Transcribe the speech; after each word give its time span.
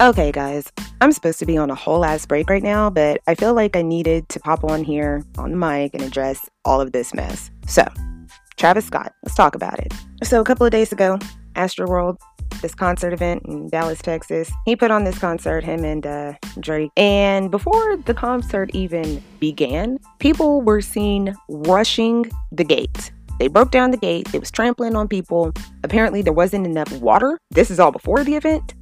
Okay, 0.00 0.32
guys, 0.32 0.72
I'm 1.02 1.12
supposed 1.12 1.38
to 1.40 1.44
be 1.44 1.58
on 1.58 1.68
a 1.68 1.74
whole 1.74 2.06
ass 2.06 2.24
break 2.24 2.48
right 2.48 2.62
now, 2.62 2.88
but 2.88 3.20
I 3.26 3.34
feel 3.34 3.52
like 3.52 3.76
I 3.76 3.82
needed 3.82 4.26
to 4.30 4.40
pop 4.40 4.64
on 4.64 4.82
here 4.82 5.22
on 5.36 5.50
the 5.50 5.58
mic 5.58 5.92
and 5.92 6.02
address 6.02 6.48
all 6.64 6.80
of 6.80 6.92
this 6.92 7.12
mess. 7.12 7.50
So, 7.66 7.84
Travis 8.56 8.86
Scott, 8.86 9.12
let's 9.22 9.34
talk 9.34 9.54
about 9.54 9.78
it. 9.78 9.92
So, 10.22 10.40
a 10.40 10.44
couple 10.44 10.64
of 10.64 10.72
days 10.72 10.90
ago, 10.90 11.18
Astroworld, 11.54 12.16
this 12.62 12.74
concert 12.74 13.12
event 13.12 13.42
in 13.44 13.68
Dallas, 13.68 14.00
Texas, 14.00 14.50
he 14.64 14.74
put 14.74 14.90
on 14.90 15.04
this 15.04 15.18
concert, 15.18 15.64
him 15.64 15.84
and 15.84 16.06
uh, 16.06 16.32
Drake. 16.60 16.90
And 16.96 17.50
before 17.50 17.98
the 17.98 18.14
concert 18.14 18.70
even 18.72 19.22
began, 19.38 19.98
people 20.18 20.62
were 20.62 20.80
seen 20.80 21.34
rushing 21.50 22.30
the 22.52 22.64
gate. 22.64 23.12
They 23.38 23.48
broke 23.48 23.70
down 23.70 23.90
the 23.90 23.98
gate, 23.98 24.34
it 24.34 24.40
was 24.40 24.50
trampling 24.50 24.96
on 24.96 25.08
people. 25.08 25.52
Apparently, 25.84 26.22
there 26.22 26.32
wasn't 26.32 26.66
enough 26.66 26.90
water. 27.02 27.38
This 27.50 27.70
is 27.70 27.78
all 27.78 27.92
before 27.92 28.24
the 28.24 28.36
event 28.36 28.72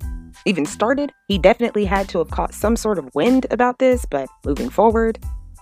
even 0.44 0.66
started. 0.66 1.12
He 1.28 1.38
definitely 1.38 1.84
had 1.84 2.08
to 2.10 2.18
have 2.18 2.30
caught 2.30 2.54
some 2.54 2.76
sort 2.76 2.98
of 2.98 3.14
wind 3.14 3.46
about 3.50 3.78
this, 3.78 4.04
but 4.04 4.28
moving 4.44 4.70
forward, 4.70 5.18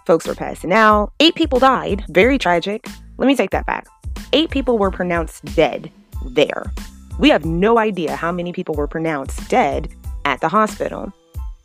folks 0.06 0.26
were 0.26 0.34
passing 0.34 0.72
out. 0.72 1.12
Eight 1.20 1.34
people 1.34 1.58
died. 1.58 2.04
Very 2.08 2.38
tragic. 2.38 2.86
Let 3.18 3.26
me 3.26 3.36
take 3.36 3.50
that 3.50 3.66
back. 3.66 3.86
Eight 4.32 4.50
people 4.50 4.78
were 4.78 4.90
pronounced 4.90 5.44
dead 5.54 5.90
there. 6.24 6.72
We 7.18 7.30
have 7.30 7.44
no 7.44 7.78
idea 7.78 8.14
how 8.14 8.32
many 8.32 8.52
people 8.52 8.74
were 8.74 8.86
pronounced 8.86 9.48
dead 9.48 9.88
at 10.24 10.40
the 10.40 10.48
hospital. 10.48 11.12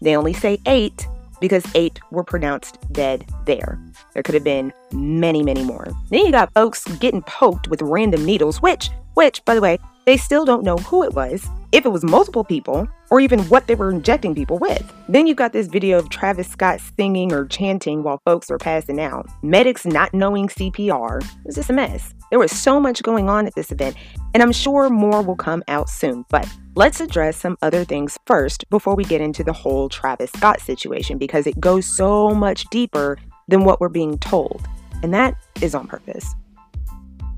They 0.01 0.15
only 0.15 0.33
say 0.33 0.59
eight 0.65 1.07
because 1.41 1.65
eight 1.75 1.99
were 2.11 2.23
pronounced 2.23 2.77
dead 2.93 3.25
there. 3.45 3.77
There 4.13 4.23
could 4.23 4.35
have 4.35 4.43
been 4.43 4.71
many, 4.93 5.43
many 5.43 5.63
more. 5.63 5.87
Then 6.09 6.25
you 6.25 6.31
got 6.31 6.53
folks 6.53 6.85
getting 6.99 7.23
poked 7.23 7.67
with 7.67 7.81
random 7.81 8.23
needles, 8.23 8.61
which, 8.61 8.89
which, 9.15 9.43
by 9.43 9.55
the 9.55 9.61
way, 9.61 9.79
they 10.05 10.17
still 10.17 10.45
don't 10.45 10.63
know 10.63 10.77
who 10.77 11.03
it 11.03 11.13
was, 11.13 11.47
if 11.71 11.85
it 11.85 11.89
was 11.89 12.03
multiple 12.03 12.43
people, 12.43 12.87
or 13.09 13.19
even 13.19 13.39
what 13.43 13.67
they 13.67 13.75
were 13.75 13.91
injecting 13.91 14.33
people 14.33 14.57
with. 14.57 14.91
Then 15.07 15.27
you 15.27 15.35
got 15.35 15.53
this 15.53 15.67
video 15.67 15.97
of 15.97 16.09
Travis 16.09 16.47
Scott 16.47 16.79
singing 16.97 17.31
or 17.31 17.45
chanting 17.45 18.03
while 18.03 18.21
folks 18.25 18.49
were 18.49 18.57
passing 18.57 18.99
out. 18.99 19.27
Medics 19.43 19.85
not 19.85 20.13
knowing 20.13 20.47
CPR. 20.47 21.21
It 21.21 21.45
was 21.45 21.55
just 21.55 21.69
a 21.69 21.73
mess. 21.73 22.13
There 22.29 22.39
was 22.39 22.51
so 22.51 22.79
much 22.79 23.03
going 23.03 23.29
on 23.29 23.47
at 23.47 23.55
this 23.55 23.71
event, 23.71 23.95
and 24.33 24.41
I'm 24.41 24.51
sure 24.51 24.89
more 24.89 25.21
will 25.21 25.35
come 25.35 25.63
out 25.67 25.89
soon. 25.89 26.25
But 26.29 26.47
let's 26.75 27.01
address 27.01 27.37
some 27.37 27.57
other 27.61 27.83
things 27.83 28.17
first 28.25 28.69
before 28.69 28.95
we 28.95 29.03
get 29.03 29.21
into 29.21 29.43
the 29.43 29.53
whole 29.53 29.89
Travis 29.89 30.31
Scott 30.31 30.61
situation 30.61 31.17
because 31.17 31.47
it 31.47 31.59
goes 31.59 31.85
so 31.85 32.29
much 32.33 32.65
deeper 32.69 33.17
than 33.47 33.65
what 33.65 33.81
we're 33.81 33.89
being 33.89 34.17
told. 34.19 34.65
And 35.03 35.13
that 35.13 35.35
is 35.61 35.75
on 35.75 35.87
purpose. 35.87 36.33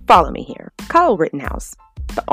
Follow 0.07 0.31
me 0.31 0.43
here. 0.43 0.71
Kyle 0.89 1.17
Rittenhouse, 1.17 1.75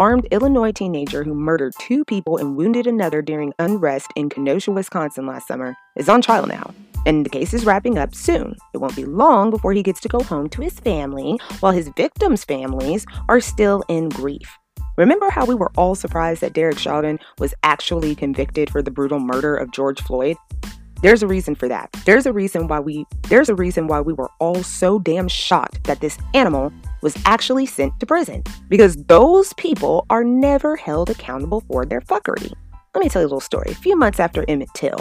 armed 0.01 0.27
Illinois 0.31 0.73
teenager 0.73 1.23
who 1.23 1.35
murdered 1.35 1.75
two 1.79 2.07
people 2.07 2.39
and 2.39 2.57
wounded 2.57 2.87
another 2.87 3.21
during 3.21 3.53
unrest 3.59 4.11
in 4.17 4.31
Kenosha, 4.31 4.73
Wisconsin 4.73 5.27
last 5.27 5.47
summer, 5.47 5.77
is 5.95 6.09
on 6.09 6.23
trial 6.23 6.47
now. 6.47 6.73
And 7.05 7.25
the 7.25 7.31
case 7.31 7.53
is 7.53 7.67
wrapping 7.67 7.99
up 7.99 8.15
soon. 8.15 8.57
It 8.73 8.79
won't 8.79 8.97
be 8.97 9.05
long 9.05 9.51
before 9.51 9.75
he 9.75 9.83
gets 9.83 10.01
to 10.01 10.09
go 10.09 10.21
home 10.21 10.49
to 10.51 10.63
his 10.63 10.81
family, 10.81 11.39
while 11.61 11.73
his 11.73 11.91
victims' 11.99 12.45
families 12.45 13.05
are 13.29 13.41
still 13.41 13.85
in 13.89 14.09
grief. 14.09 14.49
Remember 14.97 15.29
how 15.29 15.45
we 15.45 15.55
were 15.55 15.71
all 15.77 15.95
surprised 15.95 16.41
that 16.41 16.55
Derek 16.55 16.79
Chauvin 16.79 17.19
was 17.39 17.55
actually 17.63 18.15
convicted 18.15 18.71
for 18.71 18.81
the 18.81 18.91
brutal 18.91 19.19
murder 19.21 19.55
of 19.55 19.71
George 19.71 20.01
Floyd? 20.01 20.37
There's 21.03 21.23
a 21.23 21.27
reason 21.27 21.55
for 21.55 21.69
that. 21.69 21.91
There's 22.07 22.27
a 22.27 22.33
reason 22.33 22.69
why 22.69 22.81
we 22.81 23.07
there's 23.29 23.49
a 23.49 23.55
reason 23.55 23.87
why 23.87 24.01
we 24.01 24.13
were 24.13 24.31
all 24.39 24.63
so 24.63 24.99
damn 24.99 25.29
shocked 25.29 25.85
that 25.85 26.01
this 26.01 26.19
animal 26.35 26.73
was 27.03 27.17
actually 27.25 27.67
sent 27.67 27.99
to 28.01 28.07
prison 28.07 28.43
because 28.69 28.97
those 29.05 29.53
people 29.55 30.07
are 30.11 30.25
never 30.25 30.77
held 30.77 31.11
accountable 31.11 31.63
for 31.63 31.85
their 31.85 32.01
fuckery. 32.01 32.53
Let 32.95 33.05
me 33.05 33.09
tell 33.09 33.23
you 33.23 33.27
a 33.27 33.29
little 33.29 33.41
story. 33.41 33.71
A 33.71 33.75
few 33.75 33.97
months 33.97 34.21
after 34.21 34.45
Emmett 34.49 34.71
Till, 34.75 34.99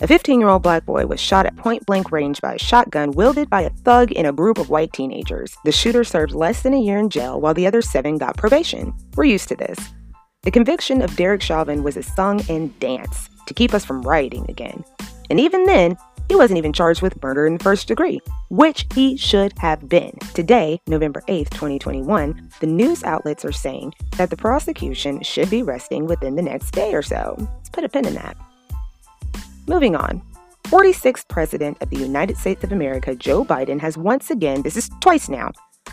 a 0.00 0.06
15 0.06 0.40
year 0.40 0.50
old 0.50 0.62
black 0.62 0.84
boy 0.84 1.06
was 1.06 1.18
shot 1.18 1.46
at 1.46 1.56
point 1.56 1.86
blank 1.86 2.12
range 2.12 2.42
by 2.42 2.54
a 2.54 2.58
shotgun 2.58 3.12
wielded 3.12 3.48
by 3.48 3.62
a 3.62 3.70
thug 3.70 4.12
in 4.12 4.26
a 4.26 4.32
group 4.32 4.58
of 4.58 4.68
white 4.68 4.92
teenagers. 4.92 5.56
The 5.64 5.72
shooter 5.72 6.04
served 6.04 6.34
less 6.34 6.62
than 6.62 6.74
a 6.74 6.80
year 6.80 6.98
in 6.98 7.08
jail 7.08 7.40
while 7.40 7.54
the 7.54 7.66
other 7.66 7.80
seven 7.80 8.18
got 8.18 8.36
probation. 8.36 8.92
We're 9.16 9.24
used 9.24 9.48
to 9.48 9.56
this. 9.56 9.78
The 10.42 10.50
conviction 10.50 11.00
of 11.00 11.16
Derek 11.16 11.40
Chauvin 11.40 11.82
was 11.82 11.96
a 11.96 12.02
song 12.02 12.42
and 12.50 12.78
dance 12.78 13.30
to 13.46 13.54
keep 13.54 13.72
us 13.72 13.84
from 13.84 14.02
rioting 14.02 14.44
again. 14.50 14.84
And 15.30 15.40
even 15.40 15.64
then, 15.64 15.96
he 16.28 16.36
wasn't 16.36 16.58
even 16.58 16.72
charged 16.72 17.02
with 17.02 17.22
murder 17.22 17.46
in 17.46 17.58
the 17.58 17.64
first 17.64 17.88
degree, 17.88 18.20
which 18.48 18.86
he 18.94 19.16
should 19.16 19.56
have 19.58 19.88
been. 19.88 20.12
Today, 20.34 20.80
November 20.86 21.22
8th, 21.28 21.50
2021, 21.50 22.50
the 22.60 22.66
news 22.66 23.04
outlets 23.04 23.44
are 23.44 23.52
saying 23.52 23.94
that 24.16 24.30
the 24.30 24.36
prosecution 24.36 25.22
should 25.22 25.50
be 25.50 25.62
resting 25.62 26.06
within 26.06 26.36
the 26.36 26.42
next 26.42 26.70
day 26.72 26.94
or 26.94 27.02
so. 27.02 27.36
Let's 27.38 27.70
put 27.70 27.84
a 27.84 27.88
pin 27.88 28.06
in 28.06 28.14
that. 28.14 28.36
Moving 29.66 29.96
on. 29.96 30.22
46th 30.64 31.28
President 31.28 31.76
of 31.80 31.90
the 31.90 31.98
United 31.98 32.36
States 32.36 32.64
of 32.64 32.72
America, 32.72 33.14
Joe 33.14 33.44
Biden, 33.44 33.80
has 33.80 33.96
once 33.96 34.30
again, 34.30 34.62
this 34.62 34.76
is 34.76 34.90
twice 35.00 35.28
now, 35.28 35.52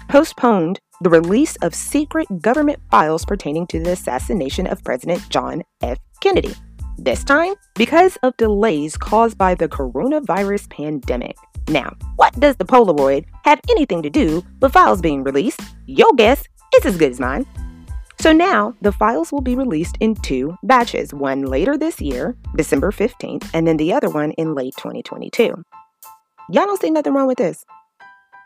postponed 0.09 0.79
the 1.01 1.09
release 1.09 1.55
of 1.57 1.75
secret 1.75 2.27
government 2.41 2.79
files 2.89 3.25
pertaining 3.25 3.67
to 3.67 3.79
the 3.79 3.91
assassination 3.91 4.66
of 4.66 4.83
President 4.83 5.27
John 5.29 5.61
F. 5.81 5.99
Kennedy. 6.22 6.55
This 6.97 7.23
time, 7.23 7.55
because 7.75 8.17
of 8.23 8.37
delays 8.37 8.95
caused 8.95 9.37
by 9.37 9.55
the 9.55 9.67
coronavirus 9.67 10.69
pandemic. 10.69 11.35
Now, 11.67 11.95
what 12.17 12.39
does 12.39 12.55
the 12.57 12.65
Polaroid 12.65 13.25
have 13.43 13.59
anything 13.69 14.03
to 14.03 14.09
do 14.09 14.43
with 14.61 14.73
files 14.73 15.01
being 15.01 15.23
released? 15.23 15.61
Your 15.87 16.13
guess 16.13 16.43
is 16.77 16.85
as 16.85 16.97
good 16.97 17.11
as 17.11 17.19
mine. 17.19 17.45
So 18.21 18.31
now, 18.31 18.75
the 18.81 18.91
files 18.91 19.31
will 19.31 19.41
be 19.41 19.55
released 19.55 19.97
in 19.99 20.15
two 20.15 20.55
batches 20.63 21.13
one 21.13 21.41
later 21.43 21.77
this 21.77 21.99
year, 21.99 22.37
December 22.55 22.91
15th, 22.91 23.49
and 23.53 23.67
then 23.67 23.77
the 23.77 23.91
other 23.91 24.09
one 24.09 24.31
in 24.33 24.53
late 24.53 24.75
2022. 24.77 25.63
Y'all 26.51 26.65
don't 26.65 26.79
see 26.79 26.91
nothing 26.91 27.13
wrong 27.13 27.27
with 27.27 27.39
this. 27.39 27.65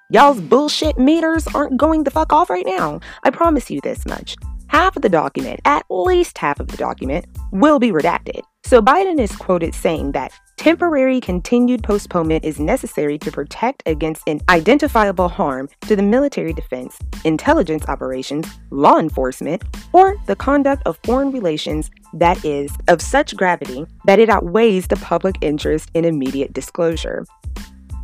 Y'all's 0.09 0.39
bullshit 0.39 0.97
meters 0.97 1.47
aren't 1.53 1.77
going 1.77 2.05
the 2.05 2.11
fuck 2.11 2.31
off 2.31 2.49
right 2.49 2.65
now. 2.65 3.01
I 3.23 3.29
promise 3.29 3.69
you 3.69 3.81
this 3.81 4.05
much 4.05 4.37
half 4.67 4.95
of 4.95 5.01
the 5.01 5.09
document, 5.09 5.59
at 5.65 5.85
least 5.89 6.37
half 6.37 6.59
of 6.59 6.67
the 6.67 6.77
document, 6.77 7.25
will 7.51 7.79
be 7.79 7.91
redacted. 7.91 8.41
So 8.65 8.81
Biden 8.81 9.19
is 9.19 9.35
quoted 9.35 9.73
saying 9.73 10.11
that 10.11 10.31
temporary 10.57 11.21
continued 11.21 11.83
postponement 11.83 12.43
is 12.43 12.59
necessary 12.59 13.17
to 13.19 13.31
protect 13.31 13.81
against 13.85 14.27
an 14.27 14.41
identifiable 14.49 15.29
harm 15.29 15.69
to 15.81 15.95
the 15.95 16.03
military 16.03 16.51
defense, 16.51 16.97
intelligence 17.23 17.87
operations, 17.87 18.45
law 18.71 18.97
enforcement, 18.97 19.63
or 19.93 20.17
the 20.25 20.35
conduct 20.35 20.83
of 20.85 20.99
foreign 21.03 21.31
relations 21.31 21.89
that 22.13 22.43
is 22.43 22.71
of 22.87 23.01
such 23.01 23.37
gravity 23.37 23.85
that 24.05 24.19
it 24.19 24.29
outweighs 24.29 24.87
the 24.87 24.97
public 24.97 25.35
interest 25.41 25.89
in 25.93 26.03
immediate 26.03 26.51
disclosure. 26.51 27.25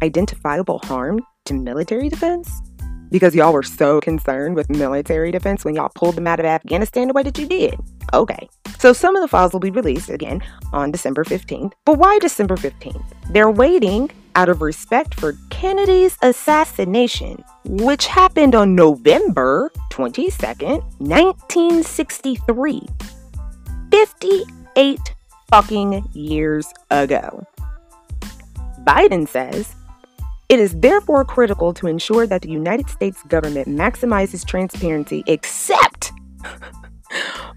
Identifiable 0.02 0.80
harm 0.84 1.20
to 1.46 1.54
military 1.54 2.08
defense? 2.08 2.62
Because 3.14 3.36
y'all 3.36 3.54
were 3.54 3.62
so 3.62 4.02
concerned 4.02 4.56
with 4.56 4.72
military 4.72 5.30
defense 5.32 5.64
when 5.64 5.76
y'all 5.76 5.92
pulled 5.94 6.16
them 6.16 6.26
out 6.26 6.40
of 6.40 6.48
Afghanistan 6.48 7.08
the 7.08 7.14
way 7.14 7.22
that 7.22 7.38
you 7.38 7.48
did. 7.48 7.80
Okay. 8.12 8.50
So 8.80 8.92
some 8.92 9.16
of 9.16 9.22
the 9.22 9.28
files 9.28 9.54
will 9.54 9.60
be 9.60 9.70
released 9.70 10.10
again 10.10 10.42
on 10.74 10.90
December 10.90 11.24
15th. 11.24 11.74
But 11.86 12.00
why 12.00 12.18
December 12.18 12.58
15th? 12.58 13.06
They're 13.30 13.52
waiting 13.52 14.10
out 14.34 14.50
of 14.50 14.64
respect 14.64 15.14
for 15.14 15.38
Kennedy's 15.52 16.18
assassination, 16.24 17.44
which 17.66 18.08
happened 18.08 18.56
on 18.56 18.74
November 18.74 19.72
22nd, 19.92 20.82
1963. 20.98 22.88
58 23.92 25.00
fucking 25.52 26.10
years 26.14 26.66
ago. 26.90 27.46
Biden 28.84 29.30
says 29.30 29.76
it 30.54 30.60
is 30.60 30.76
therefore 30.76 31.26
critical 31.26 31.74
to 31.74 31.88
ensure 31.88 32.28
that 32.28 32.44
the 32.44 32.50
United 32.50 32.88
States 32.88 33.24
government 33.24 33.68
maximizes 33.68 34.46
transparency 34.46 35.24
except 35.26 36.12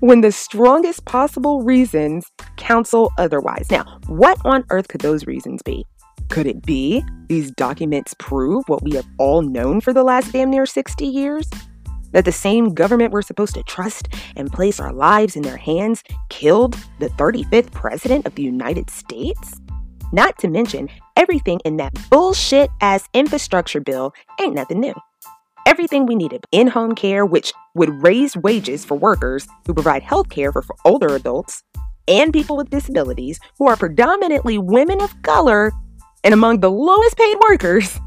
when 0.01 0.23
the 0.23 0.33
strongest 0.33 1.05
possible 1.05 1.61
reasons 1.61 2.33
counsel 2.57 3.13
otherwise. 3.19 3.71
Now, 3.71 3.85
what 4.07 4.39
on 4.47 4.65
earth 4.71 4.89
could 4.89 5.03
those 5.03 5.27
reasons 5.27 5.61
be? 5.63 5.85
Could 6.31 6.47
it 6.47 6.65
be 6.65 7.05
these 7.29 7.51
documents 7.51 8.15
prove 8.19 8.65
what 8.67 8.83
we 8.83 8.93
have 8.93 9.07
all 9.19 9.43
known 9.43 9.83
for 9.83 9.93
the 9.93 10.03
last 10.03 10.33
damn 10.33 10.49
near 10.49 10.65
60 10.65 11.05
years? 11.05 11.51
That 12.13 12.25
the 12.25 12.33
same 12.33 12.73
government 12.73 13.13
we're 13.13 13.21
supposed 13.21 13.53
to 13.57 13.63
trust 13.65 14.09
and 14.37 14.51
place 14.51 14.81
our 14.81 14.95
lives 14.95 15.37
in 15.37 15.43
their 15.43 15.59
hands 15.59 16.03
killed 16.31 16.79
the 16.99 17.11
35th 17.11 17.73
President 17.73 18.25
of 18.25 18.37
the 18.37 18.43
United 18.43 18.89
States? 18.89 19.61
Not 20.17 20.39
to 20.39 20.49
mention, 20.49 20.89
everything 21.15 21.61
in 21.67 21.77
that 21.77 21.93
bullshit 22.09 22.71
ass 22.81 23.07
infrastructure 23.13 23.81
bill 23.81 24.15
ain't 24.41 24.55
nothing 24.55 24.81
new. 24.81 24.95
Everything 25.67 26.07
we 26.07 26.15
needed 26.15 26.47
in 26.53 26.69
home 26.69 26.95
care, 26.95 27.27
which 27.27 27.53
would 27.75 28.03
raise 28.03 28.35
wages 28.35 28.83
for 28.83 28.97
workers 28.97 29.47
who 29.67 29.75
provide 29.75 30.03
health 30.03 30.31
care 30.31 30.53
for, 30.53 30.63
for 30.63 30.75
older 30.87 31.15
adults 31.15 31.63
and 32.09 32.33
people 32.33 32.57
with 32.57 32.71
disabilities 32.71 33.39
who 33.59 33.69
are 33.69 33.77
predominantly 33.77 34.57
women 34.57 35.03
of 35.03 35.21
color 35.21 35.71
and 36.25 36.33
among 36.33 36.61
the 36.61 36.71
lowest 36.71 37.19
paid 37.19 37.37
workers. 37.51 38.01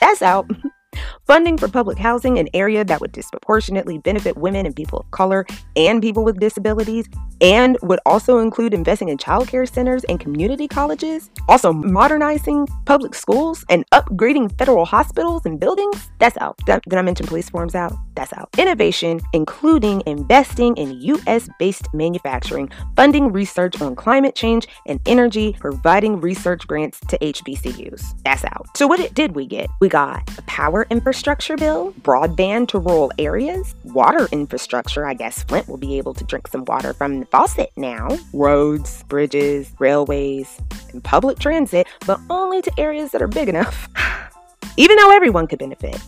That's 0.00 0.22
out. 0.22 0.50
Funding 1.26 1.58
for 1.58 1.68
public 1.68 1.98
housing, 1.98 2.38
an 2.38 2.48
area 2.54 2.82
that 2.82 3.02
would 3.02 3.12
disproportionately 3.12 3.98
benefit 3.98 4.38
women 4.38 4.64
and 4.64 4.74
people 4.74 5.00
of 5.00 5.10
color 5.10 5.44
and 5.76 6.00
people 6.00 6.24
with 6.24 6.40
disabilities, 6.40 7.10
and 7.42 7.76
would 7.82 7.98
also 8.06 8.38
include 8.38 8.72
investing 8.72 9.08
in 9.08 9.18
childcare 9.18 9.70
centers 9.70 10.04
and 10.04 10.20
community 10.20 10.68
colleges. 10.68 11.28
Also, 11.48 11.72
modernizing 11.72 12.68
public 12.86 13.14
schools 13.14 13.64
and 13.68 13.84
upgrading 13.90 14.56
federal 14.56 14.84
hospitals 14.84 15.44
and 15.44 15.58
buildings. 15.58 16.10
That's 16.18 16.36
out. 16.38 16.56
Did 16.64 16.94
I 16.94 17.02
mention 17.02 17.26
police 17.26 17.50
forms 17.50 17.74
out? 17.74 17.92
That's 18.14 18.32
out. 18.32 18.48
Innovation, 18.56 19.20
including 19.32 20.02
investing 20.06 20.76
in 20.76 21.00
US 21.00 21.48
based 21.58 21.88
manufacturing, 21.92 22.70
funding 22.94 23.32
research 23.32 23.80
on 23.82 23.96
climate 23.96 24.36
change 24.36 24.68
and 24.86 25.00
energy, 25.06 25.56
providing 25.58 26.20
research 26.20 26.66
grants 26.68 27.00
to 27.08 27.18
HBCUs. 27.18 28.22
That's 28.24 28.44
out. 28.44 28.68
So, 28.76 28.86
what 28.86 29.12
did 29.14 29.34
we 29.34 29.46
get? 29.46 29.68
We 29.80 29.88
got 29.88 30.30
a 30.38 30.42
power 30.42 30.86
infrastructure 30.90 31.56
bill, 31.56 31.92
broadband 32.02 32.68
to 32.68 32.78
rural 32.78 33.10
areas, 33.18 33.74
water 33.84 34.28
infrastructure. 34.30 35.06
I 35.06 35.14
guess 35.14 35.42
Flint 35.42 35.68
will 35.68 35.78
be 35.78 35.98
able 35.98 36.14
to 36.14 36.24
drink 36.24 36.46
some 36.46 36.64
water 36.66 36.92
from 36.92 37.24
faucet 37.32 37.72
now, 37.78 38.08
roads, 38.34 39.02
bridges, 39.04 39.72
railways, 39.78 40.60
and 40.92 41.02
public 41.02 41.38
transit, 41.38 41.86
but 42.06 42.20
only 42.28 42.60
to 42.60 42.70
areas 42.76 43.10
that 43.10 43.22
are 43.22 43.26
big 43.26 43.48
enough. 43.48 43.88
Even 44.76 44.96
though 44.98 45.10
everyone 45.10 45.46
could 45.46 45.58
benefit 45.58 45.98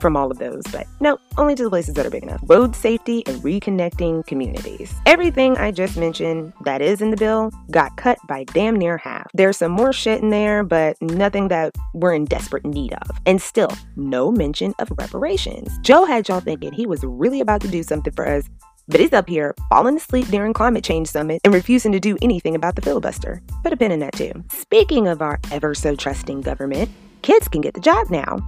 from 0.00 0.16
all 0.16 0.32
of 0.32 0.38
those, 0.38 0.62
but 0.72 0.86
no, 1.00 1.16
only 1.38 1.54
to 1.54 1.62
the 1.62 1.70
places 1.70 1.94
that 1.94 2.04
are 2.04 2.10
big 2.10 2.24
enough. 2.24 2.40
Road 2.46 2.74
safety 2.74 3.22
and 3.26 3.40
reconnecting 3.42 4.26
communities. 4.26 4.92
Everything 5.06 5.56
I 5.56 5.70
just 5.70 5.96
mentioned 5.96 6.52
that 6.64 6.82
is 6.82 7.00
in 7.00 7.10
the 7.10 7.16
bill 7.16 7.52
got 7.70 7.96
cut 7.96 8.18
by 8.26 8.42
damn 8.44 8.76
near 8.76 8.98
half. 8.98 9.30
There's 9.32 9.56
some 9.58 9.72
more 9.72 9.92
shit 9.92 10.22
in 10.22 10.30
there, 10.30 10.64
but 10.64 11.00
nothing 11.00 11.48
that 11.48 11.72
we're 11.94 12.14
in 12.14 12.24
desperate 12.24 12.66
need 12.66 12.92
of. 12.94 13.16
And 13.26 13.40
still, 13.40 13.70
no 13.94 14.32
mention 14.32 14.74
of 14.80 14.92
reparations. 14.98 15.70
Joe 15.82 16.04
had 16.04 16.28
y'all 16.28 16.40
thinking 16.40 16.72
he 16.72 16.84
was 16.84 17.04
really 17.04 17.40
about 17.40 17.60
to 17.60 17.68
do 17.68 17.84
something 17.84 18.12
for 18.12 18.26
us 18.26 18.48
but 18.88 19.00
he's 19.00 19.12
up 19.12 19.28
here 19.28 19.54
falling 19.68 19.96
asleep 19.96 20.26
during 20.28 20.52
climate 20.52 20.84
change 20.84 21.08
summit 21.08 21.40
and 21.44 21.54
refusing 21.54 21.92
to 21.92 22.00
do 22.00 22.16
anything 22.22 22.54
about 22.54 22.76
the 22.76 22.82
filibuster. 22.82 23.42
Put 23.62 23.72
a 23.72 23.76
pin 23.76 23.92
in 23.92 24.00
that 24.00 24.14
too. 24.14 24.32
Speaking 24.50 25.08
of 25.08 25.22
our 25.22 25.38
ever 25.50 25.74
so 25.74 25.96
trusting 25.96 26.42
government, 26.42 26.90
kids 27.22 27.48
can 27.48 27.60
get 27.60 27.74
the 27.74 27.80
job 27.80 28.10
now. 28.10 28.38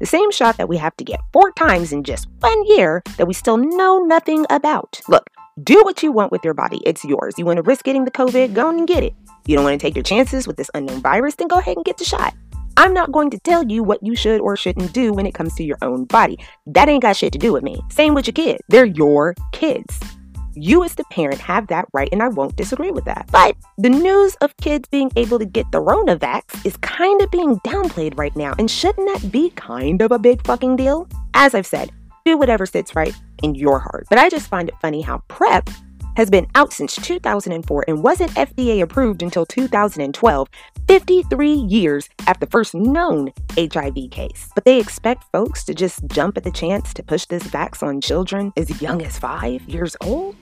The 0.00 0.06
same 0.06 0.30
shot 0.32 0.56
that 0.56 0.68
we 0.68 0.76
have 0.76 0.96
to 0.96 1.04
get 1.04 1.20
four 1.32 1.52
times 1.52 1.92
in 1.92 2.02
just 2.02 2.26
one 2.40 2.64
year 2.66 3.02
that 3.16 3.26
we 3.26 3.34
still 3.34 3.56
know 3.56 4.00
nothing 4.00 4.44
about. 4.50 5.00
Look, 5.08 5.30
do 5.62 5.82
what 5.84 6.02
you 6.02 6.10
want 6.10 6.32
with 6.32 6.44
your 6.44 6.54
body. 6.54 6.80
It's 6.84 7.04
yours. 7.04 7.34
You 7.38 7.44
want 7.44 7.58
to 7.58 7.62
risk 7.62 7.84
getting 7.84 8.04
the 8.04 8.10
COVID? 8.10 8.54
Go 8.54 8.70
and 8.70 8.88
get 8.88 9.04
it. 9.04 9.14
You 9.46 9.54
don't 9.54 9.64
want 9.64 9.78
to 9.78 9.86
take 9.86 9.94
your 9.94 10.02
chances 10.02 10.46
with 10.46 10.56
this 10.56 10.70
unknown 10.74 11.00
virus? 11.00 11.36
Then 11.36 11.48
go 11.48 11.58
ahead 11.58 11.76
and 11.76 11.84
get 11.84 11.98
the 11.98 12.04
shot. 12.04 12.34
I'm 12.76 12.92
not 12.92 13.12
going 13.12 13.30
to 13.30 13.38
tell 13.38 13.64
you 13.64 13.82
what 13.82 14.02
you 14.02 14.16
should 14.16 14.40
or 14.40 14.56
shouldn't 14.56 14.92
do 14.92 15.12
when 15.12 15.26
it 15.26 15.34
comes 15.34 15.54
to 15.54 15.64
your 15.64 15.78
own 15.82 16.04
body. 16.04 16.38
That 16.66 16.88
ain't 16.88 17.02
got 17.02 17.16
shit 17.16 17.32
to 17.34 17.38
do 17.38 17.52
with 17.52 17.62
me. 17.62 17.80
Same 17.88 18.14
with 18.14 18.26
your 18.26 18.32
kids. 18.32 18.60
They're 18.68 18.84
your 18.84 19.34
kids. 19.52 19.98
You, 20.56 20.84
as 20.84 20.94
the 20.94 21.04
parent, 21.10 21.40
have 21.40 21.66
that 21.68 21.86
right, 21.92 22.08
and 22.12 22.22
I 22.22 22.28
won't 22.28 22.56
disagree 22.56 22.90
with 22.90 23.04
that. 23.06 23.28
But 23.32 23.56
the 23.78 23.90
news 23.90 24.36
of 24.36 24.56
kids 24.58 24.88
being 24.88 25.10
able 25.16 25.38
to 25.38 25.44
get 25.44 25.70
the 25.72 25.80
RonaVax 25.80 26.64
is 26.64 26.76
kind 26.78 27.20
of 27.20 27.30
being 27.30 27.58
downplayed 27.60 28.16
right 28.16 28.34
now, 28.36 28.54
and 28.58 28.70
shouldn't 28.70 29.20
that 29.20 29.32
be 29.32 29.50
kind 29.50 30.00
of 30.00 30.12
a 30.12 30.18
big 30.18 30.44
fucking 30.46 30.76
deal? 30.76 31.08
As 31.34 31.54
I've 31.54 31.66
said, 31.66 31.90
do 32.24 32.38
whatever 32.38 32.66
sits 32.66 32.94
right 32.94 33.14
in 33.42 33.54
your 33.54 33.78
heart. 33.78 34.06
But 34.08 34.18
I 34.18 34.28
just 34.28 34.48
find 34.48 34.68
it 34.68 34.76
funny 34.80 35.02
how 35.02 35.22
PrEP 35.28 35.68
has 36.16 36.30
been 36.30 36.46
out 36.54 36.72
since 36.72 36.96
2004 36.96 37.84
and 37.88 38.02
wasn't 38.02 38.30
FDA 38.32 38.82
approved 38.82 39.22
until 39.22 39.46
2012, 39.46 40.48
53 40.88 41.52
years 41.52 42.08
after 42.26 42.46
the 42.46 42.50
first 42.50 42.74
known 42.74 43.32
HIV 43.56 44.10
case. 44.10 44.48
But 44.54 44.64
they 44.64 44.78
expect 44.78 45.24
folks 45.32 45.64
to 45.64 45.74
just 45.74 46.06
jump 46.06 46.36
at 46.36 46.44
the 46.44 46.50
chance 46.50 46.94
to 46.94 47.02
push 47.02 47.26
this 47.26 47.42
vax 47.44 47.82
on 47.82 48.00
children 48.00 48.52
as 48.56 48.80
young 48.80 49.02
as 49.02 49.18
five 49.18 49.62
years 49.68 49.96
old? 50.00 50.36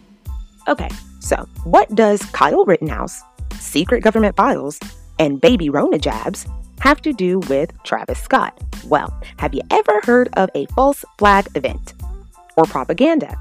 Okay, 0.69 0.91
so 1.21 1.49
what 1.65 1.93
does 1.95 2.23
Kyle 2.27 2.65
Rittenhouse, 2.65 3.21
secret 3.59 4.03
government 4.03 4.37
files, 4.37 4.79
and 5.19 5.41
baby 5.41 5.69
Rona 5.69 5.99
jabs 5.99 6.47
have 6.81 7.01
to 7.03 7.13
do 7.13 7.39
with 7.41 7.71
Travis 7.85 8.21
Scott? 8.21 8.61
Well, 8.87 9.17
have 9.39 9.55
you 9.55 9.63
ever 9.71 10.01
heard 10.03 10.29
of 10.37 10.51
a 10.55 10.67
false 10.67 11.05
flag 11.19 11.47
event 11.55 11.95
or 12.57 12.65
propaganda? 12.65 13.37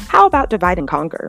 How 0.00 0.26
about 0.26 0.50
divide 0.50 0.78
and 0.78 0.88
conquer? 0.88 1.26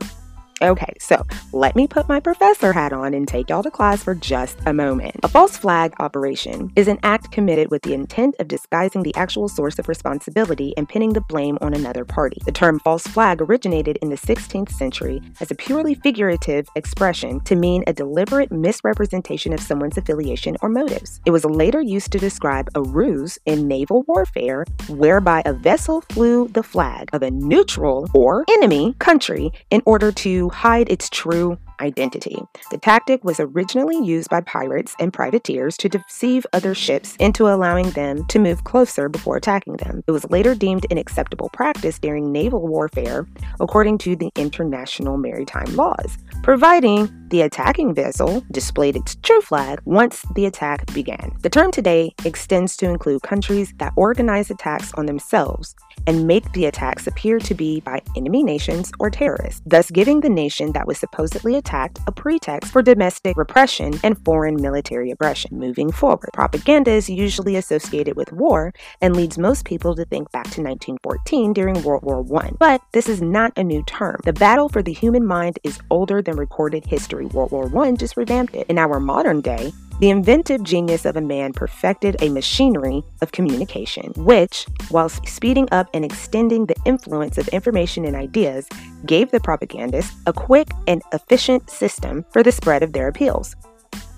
Okay, 0.60 0.92
so 0.98 1.24
let 1.52 1.76
me 1.76 1.86
put 1.86 2.08
my 2.08 2.18
professor 2.18 2.72
hat 2.72 2.92
on 2.92 3.14
and 3.14 3.28
take 3.28 3.48
y'all 3.48 3.62
to 3.62 3.70
class 3.70 4.02
for 4.02 4.16
just 4.16 4.58
a 4.66 4.72
moment. 4.72 5.14
A 5.22 5.28
false 5.28 5.56
flag 5.56 5.94
operation 6.00 6.72
is 6.74 6.88
an 6.88 6.98
act 7.04 7.30
committed 7.30 7.70
with 7.70 7.82
the 7.82 7.94
intent 7.94 8.34
of 8.40 8.48
disguising 8.48 9.04
the 9.04 9.14
actual 9.14 9.48
source 9.48 9.78
of 9.78 9.88
responsibility 9.88 10.74
and 10.76 10.88
pinning 10.88 11.12
the 11.12 11.20
blame 11.20 11.58
on 11.60 11.74
another 11.74 12.04
party. 12.04 12.38
The 12.44 12.50
term 12.50 12.80
false 12.80 13.06
flag 13.06 13.40
originated 13.40 13.98
in 14.02 14.08
the 14.08 14.16
16th 14.16 14.72
century 14.72 15.22
as 15.40 15.52
a 15.52 15.54
purely 15.54 15.94
figurative 15.94 16.66
expression 16.74 17.38
to 17.42 17.54
mean 17.54 17.84
a 17.86 17.92
deliberate 17.92 18.50
misrepresentation 18.50 19.52
of 19.52 19.60
someone's 19.60 19.96
affiliation 19.96 20.56
or 20.60 20.68
motives. 20.68 21.20
It 21.24 21.30
was 21.30 21.44
later 21.44 21.80
used 21.80 22.10
to 22.12 22.18
describe 22.18 22.68
a 22.74 22.82
ruse 22.82 23.38
in 23.46 23.68
naval 23.68 24.02
warfare 24.08 24.64
whereby 24.88 25.42
a 25.44 25.52
vessel 25.52 26.00
flew 26.10 26.48
the 26.48 26.64
flag 26.64 27.10
of 27.12 27.22
a 27.22 27.30
neutral 27.30 28.08
or 28.12 28.44
enemy 28.48 28.96
country 28.98 29.52
in 29.70 29.82
order 29.86 30.10
to 30.10 30.47
hide 30.48 30.88
its 30.90 31.08
true 31.08 31.58
identity. 31.80 32.38
The 32.70 32.78
tactic 32.78 33.24
was 33.24 33.40
originally 33.40 34.04
used 34.04 34.30
by 34.30 34.40
pirates 34.42 34.94
and 34.98 35.12
privateers 35.12 35.76
to 35.78 35.88
deceive 35.88 36.46
other 36.52 36.74
ships 36.74 37.16
into 37.16 37.48
allowing 37.48 37.90
them 37.90 38.26
to 38.26 38.38
move 38.38 38.64
closer 38.64 39.08
before 39.08 39.36
attacking 39.36 39.76
them. 39.76 40.02
It 40.06 40.12
was 40.12 40.28
later 40.30 40.54
deemed 40.54 40.86
an 40.90 40.98
acceptable 40.98 41.50
practice 41.52 41.98
during 41.98 42.32
naval 42.32 42.66
warfare 42.66 43.26
according 43.60 43.98
to 43.98 44.16
the 44.16 44.30
international 44.36 45.16
maritime 45.16 45.74
laws, 45.76 46.18
providing 46.42 47.08
the 47.28 47.42
attacking 47.42 47.94
vessel 47.94 48.42
displayed 48.50 48.96
its 48.96 49.14
true 49.16 49.40
flag 49.40 49.80
once 49.84 50.24
the 50.34 50.46
attack 50.46 50.86
began. 50.94 51.36
The 51.42 51.50
term 51.50 51.70
today 51.70 52.14
extends 52.24 52.76
to 52.78 52.88
include 52.88 53.22
countries 53.22 53.72
that 53.78 53.92
organize 53.96 54.50
attacks 54.50 54.92
on 54.94 55.06
themselves 55.06 55.74
and 56.06 56.26
make 56.26 56.50
the 56.52 56.66
attacks 56.66 57.06
appear 57.06 57.38
to 57.38 57.54
be 57.54 57.80
by 57.80 58.00
enemy 58.16 58.42
nations 58.42 58.90
or 58.98 59.10
terrorists, 59.10 59.60
thus 59.66 59.90
giving 59.90 60.20
the 60.20 60.28
nation 60.28 60.72
that 60.72 60.86
was 60.86 60.98
supposedly 60.98 61.56
attacked 61.68 61.98
a 62.06 62.12
pretext 62.12 62.72
for 62.72 62.80
domestic 62.80 63.36
repression 63.36 63.92
and 64.02 64.16
foreign 64.24 64.60
military 64.60 65.10
aggression. 65.10 65.58
Moving 65.58 65.92
forward, 65.92 66.30
propaganda 66.32 66.90
is 66.90 67.10
usually 67.10 67.56
associated 67.56 68.16
with 68.16 68.32
war 68.32 68.72
and 69.02 69.14
leads 69.14 69.36
most 69.36 69.66
people 69.66 69.94
to 69.94 70.04
think 70.06 70.32
back 70.32 70.44
to 70.44 70.62
1914 70.62 71.52
during 71.52 71.82
World 71.82 72.04
War 72.04 72.24
I. 72.42 72.52
But 72.58 72.80
this 72.92 73.08
is 73.08 73.20
not 73.20 73.52
a 73.58 73.64
new 73.64 73.82
term. 73.82 74.16
The 74.24 74.32
battle 74.32 74.70
for 74.70 74.82
the 74.82 74.94
human 74.94 75.26
mind 75.26 75.58
is 75.62 75.78
older 75.90 76.22
than 76.22 76.36
recorded 76.36 76.86
history. 76.86 77.26
World 77.26 77.52
War 77.52 77.84
I 77.84 77.92
just 77.92 78.16
revamped 78.16 78.54
it. 78.54 78.66
In 78.68 78.78
our 78.78 78.98
modern 78.98 79.42
day, 79.42 79.72
the 80.00 80.10
inventive 80.10 80.62
genius 80.62 81.04
of 81.04 81.16
a 81.16 81.20
man 81.20 81.52
perfected 81.52 82.16
a 82.22 82.28
machinery 82.28 83.02
of 83.20 83.32
communication, 83.32 84.12
which, 84.16 84.66
while 84.90 85.08
speeding 85.08 85.68
up 85.72 85.88
and 85.92 86.04
extending 86.04 86.66
the 86.66 86.76
influence 86.84 87.36
of 87.36 87.48
information 87.48 88.04
and 88.04 88.14
ideas, 88.14 88.68
gave 89.06 89.30
the 89.30 89.40
propagandists 89.40 90.14
a 90.26 90.32
quick 90.32 90.68
and 90.86 91.02
efficient 91.12 91.68
system 91.68 92.24
for 92.30 92.44
the 92.44 92.52
spread 92.52 92.82
of 92.82 92.92
their 92.92 93.08
appeals. 93.08 93.56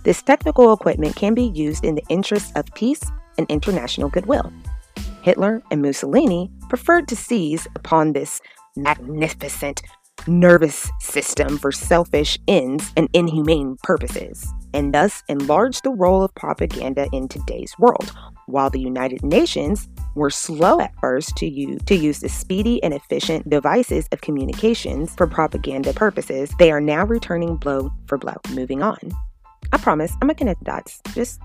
This 0.04 0.22
technical 0.22 0.72
equipment 0.72 1.16
can 1.16 1.34
be 1.34 1.44
used 1.44 1.84
in 1.84 1.94
the 1.94 2.04
interests 2.08 2.52
of 2.56 2.66
peace 2.74 3.02
and 3.38 3.46
international 3.50 4.10
goodwill. 4.10 4.52
Hitler 5.22 5.62
and 5.70 5.80
Mussolini 5.80 6.50
preferred 6.68 7.08
to 7.08 7.16
seize 7.16 7.66
upon 7.74 8.12
this 8.12 8.40
magnificent 8.76 9.82
nervous 10.26 10.90
system 11.00 11.58
for 11.58 11.72
selfish 11.72 12.38
ends 12.48 12.92
and 12.96 13.08
inhumane 13.12 13.76
purposes, 13.82 14.46
and 14.74 14.94
thus 14.94 15.22
enlarged 15.28 15.84
the 15.84 15.90
role 15.90 16.22
of 16.22 16.34
propaganda 16.34 17.08
in 17.12 17.28
today's 17.28 17.74
world. 17.78 18.12
While 18.46 18.70
the 18.70 18.80
United 18.80 19.22
Nations 19.22 19.88
were 20.14 20.30
slow 20.30 20.80
at 20.80 20.94
first 21.00 21.36
to 21.36 21.46
use, 21.46 21.80
to 21.86 21.94
use 21.94 22.20
the 22.20 22.28
speedy 22.28 22.82
and 22.82 22.92
efficient 22.92 23.48
devices 23.48 24.08
of 24.12 24.20
communications 24.20 25.14
for 25.14 25.26
propaganda 25.26 25.92
purposes, 25.92 26.52
they 26.58 26.70
are 26.70 26.80
now 26.80 27.04
returning 27.04 27.56
blow 27.56 27.92
for 28.06 28.18
blow. 28.18 28.36
Moving 28.50 28.82
on. 28.82 28.98
I 29.72 29.78
promise 29.78 30.12
I'm 30.14 30.28
gonna 30.28 30.34
connect 30.34 30.60
the 30.60 30.66
dots. 30.66 31.00
Just 31.14 31.40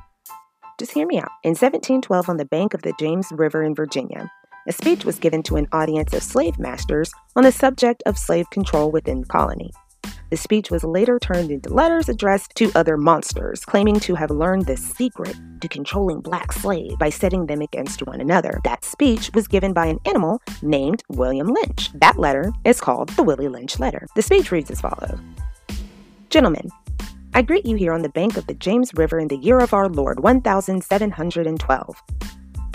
just 0.78 0.92
hear 0.92 1.08
me 1.08 1.18
out. 1.18 1.32
In 1.44 1.52
1712, 1.52 2.28
on 2.28 2.38
the 2.38 2.46
bank 2.46 2.74
of 2.74 2.82
the 2.82 2.94
James 3.00 3.28
River 3.32 3.64
in 3.64 3.74
Virginia, 3.74 4.30
a 4.68 4.72
speech 4.72 5.06
was 5.06 5.20
given 5.20 5.44
to 5.44 5.58
an 5.58 5.68
audience 5.72 6.14
of 6.14 6.24
slave 6.24 6.58
masters 6.58 7.14
on 7.36 7.44
the 7.44 7.52
subject 7.52 8.02
of 8.06 8.18
slave 8.18 8.50
control 8.50 8.92
within 8.92 9.22
the 9.22 9.28
colony. 9.28 9.72
The 10.32 10.38
speech 10.38 10.72
was 10.72 10.84
later 10.84 11.20
turned 11.20 11.52
into 11.52 11.72
letters 11.72 12.10
addressed 12.10 12.56
to 12.56 12.72
other 12.74 12.98
monsters, 12.98 13.64
claiming 13.64 14.00
to 14.02 14.16
have 14.16 14.32
learned 14.32 14.66
the 14.66 14.76
secret 14.76 15.36
to 15.62 15.68
controlling 15.68 16.20
black 16.20 16.52
slaves 16.52 16.96
by 16.96 17.12
setting 17.12 17.46
them 17.46 17.62
against 17.62 18.02
one 18.08 18.20
another. 18.20 18.60
That 18.64 18.84
speech 18.84 19.30
was 19.36 19.48
given 19.48 19.72
by 19.72 19.86
an 19.86 20.00
animal 20.06 20.42
named 20.64 21.04
William 21.10 21.48
Lynch. 21.48 21.92
That 21.94 22.18
letter 22.18 22.52
is 22.64 22.82
called 22.82 23.10
the 23.10 23.24
Willie 23.24 23.50
Lynch 23.50 23.80
Letter. 23.80 24.08
The 24.16 24.24
speech 24.24 24.52
reads 24.52 24.72
as 24.72 24.82
follows 24.82 25.20
Gentlemen, 26.32 26.70
I 27.36 27.44
greet 27.44 27.66
you 27.66 27.76
here 27.76 27.94
on 27.94 28.02
the 28.02 28.10
bank 28.10 28.36
of 28.36 28.48
the 28.48 28.56
James 28.56 28.94
River 28.96 29.20
in 29.20 29.28
the 29.28 29.38
year 29.38 29.60
of 29.60 29.74
our 29.74 29.90
Lord 29.90 30.22
1712. 30.22 32.04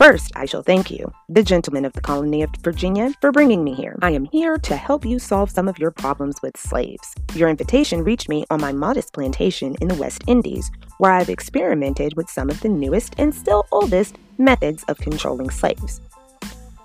First, 0.01 0.33
I 0.35 0.47
shall 0.47 0.63
thank 0.63 0.91
you, 0.91 1.13
the 1.29 1.43
gentlemen 1.43 1.85
of 1.85 1.93
the 1.93 2.01
colony 2.01 2.41
of 2.43 2.49
Virginia, 2.63 3.13
for 3.21 3.31
bringing 3.31 3.63
me 3.63 3.75
here. 3.75 3.99
I 4.01 4.13
am 4.13 4.25
here 4.25 4.57
to 4.57 4.75
help 4.75 5.05
you 5.05 5.19
solve 5.19 5.51
some 5.51 5.69
of 5.69 5.79
your 5.79 5.91
problems 5.91 6.41
with 6.43 6.57
slaves. 6.57 7.15
Your 7.35 7.51
invitation 7.51 8.03
reached 8.03 8.27
me 8.27 8.47
on 8.49 8.63
my 8.63 8.73
modest 8.73 9.13
plantation 9.13 9.77
in 9.83 9.89
the 9.89 9.95
West 9.97 10.25
Indies, 10.27 10.71
where 10.97 11.13
I've 11.13 11.29
experimented 11.29 12.17
with 12.17 12.31
some 12.31 12.49
of 12.49 12.59
the 12.63 12.69
newest 12.71 13.15
and 13.19 13.35
still 13.35 13.67
oldest 13.73 14.17
methods 14.39 14.85
of 14.85 14.97
controlling 14.97 15.51
slaves. 15.51 16.01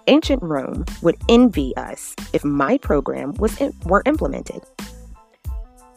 Ancient 0.07 0.43
Rome 0.43 0.83
would 1.01 1.15
envy 1.29 1.73
us 1.77 2.13
if 2.33 2.43
my 2.43 2.77
program 2.79 3.33
was 3.35 3.61
in, 3.61 3.71
were 3.85 4.03
implemented. 4.05 4.61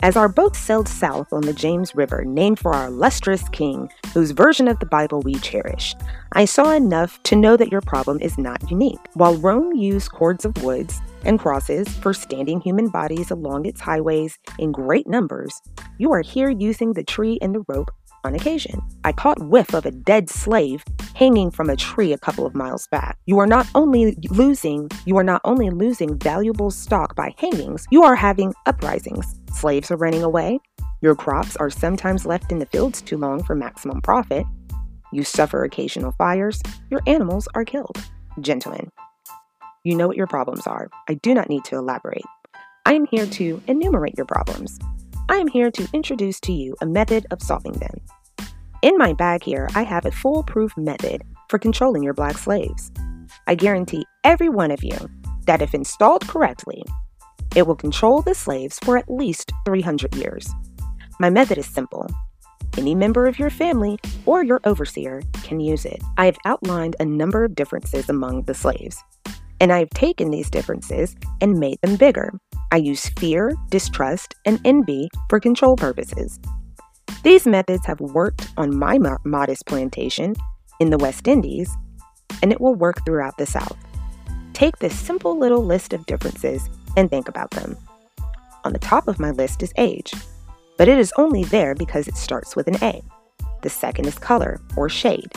As 0.01 0.17
our 0.17 0.29
boat 0.29 0.55
sailed 0.55 0.87
south 0.87 1.33
on 1.33 1.41
the 1.41 1.53
James 1.53 1.97
River, 1.97 2.25
named 2.25 2.61
for 2.61 2.73
our 2.73 2.87
illustrious 2.87 3.49
king, 3.49 3.91
whose 4.15 4.31
version 4.31 4.69
of 4.69 4.79
the 4.79 4.87
Bible 4.87 5.23
we 5.23 5.35
cherish, 5.35 5.93
I 6.35 6.45
saw 6.45 6.71
enough 6.71 7.21
to 7.25 7.35
know 7.35 7.57
that 7.57 7.73
your 7.73 7.81
problem 7.81 8.21
is 8.21 8.39
not 8.39 8.71
unique. 8.71 9.01
While 9.15 9.37
Rome 9.39 9.75
used 9.75 10.13
cords 10.13 10.45
of 10.45 10.63
woods 10.63 11.01
and 11.25 11.41
crosses 11.41 11.89
for 11.89 12.15
standing 12.15 12.61
human 12.61 12.91
bodies 12.91 13.33
along 13.33 13.67
its 13.67 13.81
highways 13.81 14.39
in 14.61 14.71
great 14.71 15.09
numbers, 15.09 15.61
you 15.99 16.13
are 16.13 16.23
here 16.23 16.49
using 16.49 16.93
the 16.93 17.03
tree 17.03 17.37
and 17.43 17.53
the 17.53 17.65
rope 17.67 17.91
on 18.29 18.35
occasion. 18.35 18.81
I 19.03 19.13
caught 19.13 19.43
whiff 19.43 19.75
of 19.75 19.87
a 19.87 19.91
dead 19.91 20.31
slave 20.31 20.85
hanging 21.15 21.51
from 21.51 21.69
a 21.69 21.77
tree 21.77 22.13
a 22.13 22.19
couple 22.19 22.47
of 22.47 22.55
miles 22.55 22.87
back. 22.89 23.19
You 23.27 23.39
are 23.41 23.47
not 23.47 23.67
only 23.75 24.17
losing, 24.31 24.89
you 25.05 25.17
are 25.17 25.25
not 25.25 25.41
only 25.45 25.71
losing 25.71 26.17
valuable 26.19 26.71
stock 26.71 27.17
by 27.17 27.35
hangings, 27.39 27.87
you 27.91 28.05
are 28.05 28.15
having 28.15 28.55
uprisings. 28.67 29.35
Slaves 29.53 29.91
are 29.91 29.97
running 29.97 30.23
away. 30.23 30.61
Your 31.01 31.17
crops 31.17 31.57
are 31.57 31.71
sometimes 31.71 32.27
left 32.27 32.53
in 32.53 32.59
the 32.59 32.67
fields 32.67 33.01
too 33.01 33.17
long 33.17 33.43
for 33.43 33.55
maximum 33.55 34.01
profit. 34.03 34.45
You 35.13 35.25
suffer 35.25 35.65
occasional 35.65 36.13
fires. 36.13 36.61
Your 36.91 37.01
animals 37.07 37.49
are 37.55 37.65
killed. 37.65 37.99
Gentlemen, 38.41 38.91
you 39.85 39.97
know 39.97 40.07
what 40.07 40.17
your 40.17 40.27
problems 40.27 40.67
are. 40.67 40.89
I 41.09 41.15
do 41.15 41.33
not 41.33 41.49
need 41.49 41.65
to 41.65 41.77
elaborate. 41.77 42.25
I 42.85 42.93
am 42.93 43.07
here 43.07 43.27
to 43.27 43.63
enumerate 43.67 44.17
your 44.17 44.27
problems. 44.27 44.79
I 45.31 45.37
am 45.37 45.47
here 45.47 45.71
to 45.71 45.89
introduce 45.93 46.41
to 46.41 46.53
you 46.53 46.75
a 46.81 46.87
method 46.87 47.27
of 47.31 47.43
solving 47.43 47.73
them. 47.73 48.01
In 48.81 48.97
my 48.97 49.13
bag 49.13 49.43
here, 49.43 49.69
I 49.75 49.83
have 49.83 50.07
a 50.07 50.13
foolproof 50.13 50.77
method 50.77 51.23
for 51.49 51.59
controlling 51.59 52.05
your 52.05 52.15
black 52.15 52.39
slaves. 52.39 52.93
I 53.49 53.57
guarantee 53.57 54.07
every 54.23 54.49
one 54.49 54.71
of 54.71 54.85
you 54.85 54.97
that 55.47 55.61
if 55.61 55.75
installed 55.75 56.29
correctly, 56.29 56.85
it 57.57 57.67
will 57.67 57.75
control 57.75 58.23
the 58.23 58.37
slaves 58.37 58.79
for 58.85 58.97
at 58.97 59.11
least 59.11 59.51
300 59.65 60.15
years. 60.15 60.49
My 61.19 61.29
method 61.29 61.59
is 61.59 61.67
simple. 61.67 62.07
Any 62.77 62.95
member 62.95 63.27
of 63.27 63.41
your 63.41 63.51
family 63.51 63.99
or 64.27 64.45
your 64.45 64.61
overseer 64.63 65.23
can 65.43 65.59
use 65.59 65.85
it. 65.85 66.01
I 66.17 66.27
have 66.27 66.39
outlined 66.45 66.95
a 67.01 67.05
number 67.05 67.43
of 67.43 67.57
differences 67.57 68.09
among 68.09 68.45
the 68.45 68.55
slaves, 68.55 69.03
and 69.61 69.73
I 69.73 69.81
have 69.81 69.91
taken 69.91 70.31
these 70.31 70.51
differences 70.51 71.17
and 71.41 71.59
made 71.59 71.81
them 71.83 71.97
bigger. 71.97 72.33
I 72.71 72.77
use 72.77 73.09
fear, 73.19 73.57
distrust, 73.71 74.37
and 74.45 74.61
envy 74.65 75.09
for 75.29 75.41
control 75.41 75.75
purposes. 75.75 76.39
These 77.23 77.47
methods 77.47 77.87
have 77.87 78.01
worked 78.01 78.49
on 78.57 78.77
my 78.77 78.99
modest 79.25 79.67
plantation 79.67 80.35
in 80.81 80.91
the 80.91 80.99
West 80.99 81.29
Indies, 81.29 81.71
and 82.43 82.53
it 82.53 82.61
will 82.61 82.75
work 82.75 83.05
throughout 83.05 83.37
the 83.37 83.47
South. 83.47 83.77
Take 84.53 84.79
this 84.79 84.99
simple 84.99 85.39
little 85.39 85.65
list 85.65 85.93
of 85.93 86.07
differences 86.07 86.69
and 86.97 87.11
think 87.11 87.29
about 87.29 87.51
them. 87.51 87.77
On 88.65 88.73
the 88.73 88.79
top 88.79 89.09
of 89.09 89.21
my 89.21 89.31
list 89.31 89.63
is 89.63 89.73
age, 89.77 90.13
but 90.77 90.89
it 90.89 90.99
is 90.99 91.13
only 91.17 91.45
there 91.45 91.75
because 91.75 92.09
it 92.09 92.17
starts 92.17 92.57
with 92.57 92.69
an 92.69 92.83
A. 92.83 93.03
The 93.63 93.71
second 93.71 94.07
is 94.07 94.19
color 94.19 94.61
or 94.77 94.89
shade. 94.89 95.33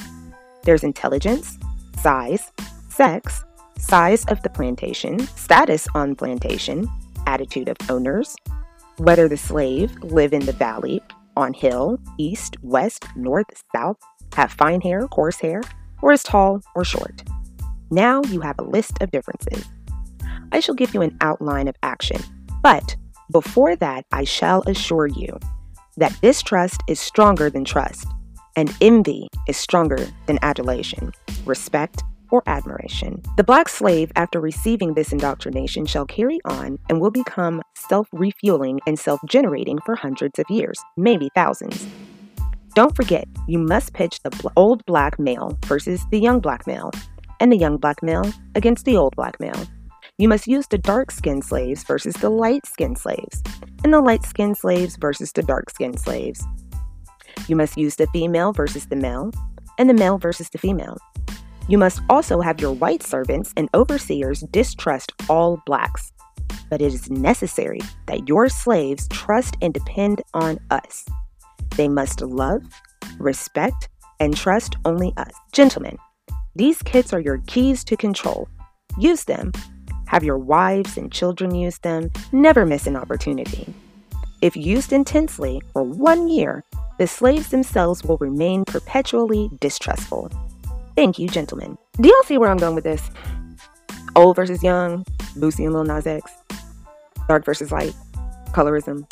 There's 0.63 0.83
intelligence, 0.83 1.57
size, 1.99 2.51
sex, 2.89 3.43
size 3.77 4.25
of 4.25 4.41
the 4.43 4.49
plantation, 4.49 5.19
status 5.35 5.87
on 5.95 6.15
plantation, 6.15 6.87
attitude 7.25 7.69
of 7.69 7.77
owners, 7.89 8.35
whether 8.97 9.27
the 9.27 9.37
slave 9.37 9.91
live 10.03 10.33
in 10.33 10.45
the 10.45 10.51
valley, 10.51 11.01
on 11.35 11.53
hill, 11.53 11.99
east, 12.17 12.57
west, 12.61 13.05
north, 13.15 13.47
south, 13.75 13.97
have 14.35 14.51
fine 14.51 14.81
hair, 14.81 15.07
coarse 15.07 15.39
hair, 15.39 15.61
or 16.01 16.11
is 16.11 16.23
tall 16.23 16.61
or 16.75 16.83
short. 16.83 17.23
Now 17.89 18.21
you 18.23 18.41
have 18.41 18.57
a 18.59 18.63
list 18.63 19.01
of 19.01 19.11
differences. 19.11 19.65
I 20.51 20.59
shall 20.59 20.75
give 20.75 20.93
you 20.93 21.01
an 21.01 21.17
outline 21.21 21.67
of 21.67 21.75
action, 21.83 22.21
but 22.61 22.95
before 23.31 23.75
that, 23.77 24.05
I 24.11 24.23
shall 24.23 24.63
assure 24.67 25.07
you 25.07 25.39
that 25.97 26.19
distrust 26.21 26.81
is 26.87 26.99
stronger 26.99 27.49
than 27.49 27.65
trust, 27.65 28.07
and 28.55 28.75
envy 28.81 29.27
is 29.47 29.57
stronger 29.57 30.07
than 30.25 30.39
adulation, 30.41 31.13
respect, 31.45 32.03
or 32.31 32.41
admiration. 32.47 33.21
The 33.37 33.43
black 33.43 33.69
slave, 33.69 34.11
after 34.15 34.39
receiving 34.39 34.93
this 34.93 35.11
indoctrination, 35.11 35.85
shall 35.85 36.05
carry 36.05 36.39
on 36.45 36.79
and 36.89 36.99
will 36.99 37.11
become 37.11 37.61
self 37.75 38.07
refueling 38.11 38.79
and 38.87 38.97
self 38.97 39.19
generating 39.27 39.79
for 39.85 39.95
hundreds 39.95 40.39
of 40.39 40.45
years, 40.49 40.79
maybe 40.97 41.29
thousands. 41.35 41.85
Don't 42.73 42.95
forget, 42.95 43.27
you 43.47 43.59
must 43.59 43.93
pitch 43.93 44.21
the 44.23 44.51
old 44.55 44.85
black 44.85 45.19
male 45.19 45.57
versus 45.65 46.05
the 46.09 46.19
young 46.19 46.39
black 46.39 46.65
male, 46.65 46.91
and 47.39 47.51
the 47.51 47.57
young 47.57 47.77
black 47.77 48.01
male 48.01 48.31
against 48.55 48.85
the 48.85 48.95
old 48.95 49.15
black 49.15 49.39
male. 49.39 49.67
You 50.17 50.29
must 50.29 50.47
use 50.47 50.67
the 50.67 50.77
dark 50.77 51.11
skinned 51.11 51.43
slaves 51.43 51.83
versus 51.83 52.13
the 52.15 52.29
light 52.29 52.65
skinned 52.65 52.97
slaves, 52.97 53.43
and 53.83 53.93
the 53.93 53.99
light 53.99 54.23
skinned 54.23 54.57
slaves 54.57 54.95
versus 54.95 55.31
the 55.31 55.43
dark 55.43 55.69
skinned 55.69 55.99
slaves. 55.99 56.45
You 57.47 57.55
must 57.55 57.75
use 57.75 57.95
the 57.95 58.07
female 58.07 58.53
versus 58.53 58.85
the 58.85 58.95
male, 58.95 59.31
and 59.77 59.89
the 59.89 59.93
male 59.93 60.17
versus 60.17 60.49
the 60.49 60.57
female. 60.57 60.97
You 61.67 61.77
must 61.77 62.01
also 62.09 62.41
have 62.41 62.59
your 62.59 62.73
white 62.73 63.03
servants 63.03 63.53
and 63.55 63.69
overseers 63.73 64.41
distrust 64.51 65.13
all 65.29 65.61
blacks. 65.65 66.11
But 66.69 66.81
it 66.81 66.93
is 66.93 67.09
necessary 67.09 67.81
that 68.07 68.27
your 68.27 68.49
slaves 68.49 69.07
trust 69.09 69.55
and 69.61 69.73
depend 69.73 70.21
on 70.33 70.59
us. 70.69 71.05
They 71.77 71.87
must 71.87 72.21
love, 72.21 72.63
respect, 73.19 73.89
and 74.19 74.35
trust 74.35 74.75
only 74.85 75.13
us. 75.17 75.31
Gentlemen, 75.51 75.97
these 76.55 76.81
kits 76.81 77.13
are 77.13 77.19
your 77.19 77.41
keys 77.47 77.83
to 77.85 77.95
control. 77.95 78.47
Use 78.97 79.23
them. 79.23 79.53
Have 80.07 80.23
your 80.23 80.37
wives 80.37 80.97
and 80.97 81.11
children 81.11 81.55
use 81.55 81.77
them. 81.79 82.11
Never 82.33 82.65
miss 82.65 82.87
an 82.87 82.97
opportunity. 82.97 83.73
If 84.41 84.57
used 84.57 84.91
intensely 84.91 85.61
for 85.71 85.83
one 85.83 86.27
year, 86.27 86.63
the 86.97 87.07
slaves 87.07 87.49
themselves 87.49 88.03
will 88.03 88.17
remain 88.17 88.65
perpetually 88.65 89.49
distrustful. 89.59 90.29
Thank 91.01 91.17
you, 91.17 91.27
gentlemen. 91.27 91.79
Do 91.99 92.09
y'all 92.09 92.23
see 92.25 92.37
where 92.37 92.51
I'm 92.51 92.57
going 92.57 92.75
with 92.75 92.83
this? 92.83 93.09
Old 94.15 94.35
versus 94.35 94.61
young, 94.61 95.03
Boosie 95.35 95.65
and 95.65 95.73
Lil 95.73 95.83
Nas 95.83 96.05
X, 96.05 96.31
dark 97.27 97.43
versus 97.43 97.71
light, 97.71 97.95
colorism. 98.51 99.09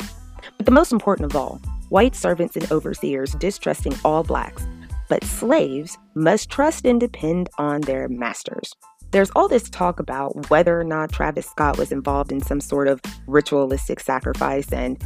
But 0.56 0.66
the 0.66 0.70
most 0.70 0.92
important 0.92 1.28
of 1.28 1.36
all, 1.36 1.60
white 1.88 2.14
servants 2.14 2.54
and 2.54 2.70
overseers 2.70 3.32
distrusting 3.32 3.92
all 4.04 4.22
blacks, 4.22 4.64
but 5.08 5.24
slaves 5.24 5.98
must 6.14 6.48
trust 6.48 6.86
and 6.86 7.00
depend 7.00 7.50
on 7.58 7.80
their 7.80 8.06
masters. 8.08 8.72
There's 9.10 9.32
all 9.34 9.48
this 9.48 9.68
talk 9.68 9.98
about 9.98 10.48
whether 10.48 10.78
or 10.78 10.84
not 10.84 11.10
Travis 11.10 11.46
Scott 11.46 11.76
was 11.76 11.90
involved 11.90 12.30
in 12.30 12.40
some 12.40 12.60
sort 12.60 12.86
of 12.86 13.00
ritualistic 13.26 13.98
sacrifice. 13.98 14.72
And 14.72 15.02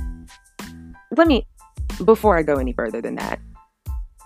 let 1.16 1.28
me, 1.28 1.46
before 2.04 2.36
I 2.36 2.42
go 2.42 2.56
any 2.56 2.74
further 2.74 3.00
than 3.00 3.14
that, 3.14 3.40